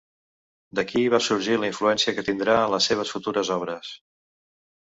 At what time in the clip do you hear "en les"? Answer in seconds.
2.63-2.91